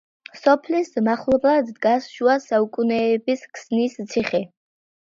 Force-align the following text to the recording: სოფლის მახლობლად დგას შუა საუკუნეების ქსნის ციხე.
სოფლის 0.37 0.89
მახლობლად 1.09 1.69
დგას 1.75 2.09
შუა 2.17 2.39
საუკუნეების 2.47 3.47
ქსნის 3.55 4.05
ციხე. 4.11 4.45